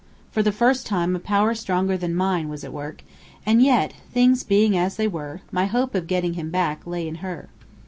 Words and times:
For 0.31 0.41
the 0.41 0.51
first 0.51 0.87
time 0.87 1.15
a 1.15 1.19
power 1.19 1.53
stronger 1.53 1.95
than 1.95 2.15
mine 2.15 2.49
was 2.49 2.63
at 2.63 2.73
work; 2.73 3.03
and 3.45 3.61
yet, 3.61 3.93
things 4.11 4.41
being 4.41 4.75
as 4.75 4.95
they 4.95 5.07
were, 5.07 5.41
my 5.51 5.67
hope 5.67 5.93
of 5.93 6.07
getting 6.07 6.33
him 6.33 6.49
back 6.49 6.87
lay 6.87 7.07
in 7.07 7.17
her." 7.21 7.49